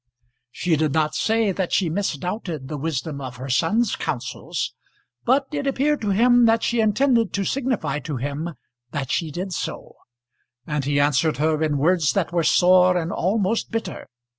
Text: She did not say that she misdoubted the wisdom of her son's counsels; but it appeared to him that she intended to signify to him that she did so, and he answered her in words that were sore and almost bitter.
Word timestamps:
She 0.49 0.75
did 0.77 0.93
not 0.93 1.13
say 1.13 1.51
that 1.51 1.71
she 1.71 1.87
misdoubted 1.87 2.67
the 2.69 2.77
wisdom 2.79 3.21
of 3.21 3.35
her 3.35 3.49
son's 3.49 3.95
counsels; 3.95 4.73
but 5.25 5.45
it 5.51 5.67
appeared 5.67 6.01
to 6.01 6.09
him 6.09 6.47
that 6.47 6.63
she 6.63 6.81
intended 6.81 7.31
to 7.33 7.45
signify 7.45 7.99
to 7.99 8.17
him 8.17 8.55
that 8.89 9.11
she 9.11 9.29
did 9.29 9.53
so, 9.53 9.93
and 10.65 10.85
he 10.85 10.99
answered 10.99 11.37
her 11.37 11.61
in 11.61 11.77
words 11.77 12.13
that 12.13 12.33
were 12.33 12.43
sore 12.43 12.97
and 12.97 13.11
almost 13.11 13.69
bitter. 13.69 14.07